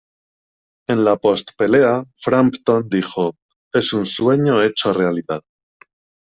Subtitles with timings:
[0.93, 1.91] En la post-pelea,
[2.27, 3.27] Frampton dijo:
[3.71, 5.43] "Es un sueño hecho realidad.